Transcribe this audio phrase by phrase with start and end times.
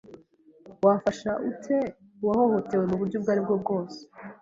[0.85, 1.77] Wafasha ute
[2.21, 3.99] uwahohotewe muburyo ubwaribwo bwose